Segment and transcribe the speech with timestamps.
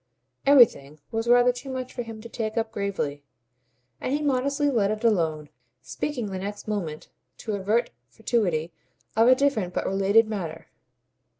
[0.47, 3.23] "Everything" was rather too much for him to take up gravely,
[3.99, 5.49] and he modestly let it alone,
[5.83, 8.73] speaking the next moment, to avert fatuity,
[9.15, 10.69] of a different but a related matter.